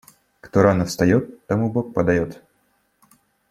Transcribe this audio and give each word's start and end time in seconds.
Кто 0.39 0.63
рано 0.63 0.85
встаёт, 0.85 1.45
тому 1.45 1.69
Бог 1.71 1.93
подаёт. 1.93 2.39